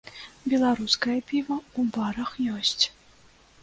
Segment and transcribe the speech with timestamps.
[0.53, 2.85] Беларускае піва ў барах ёсць.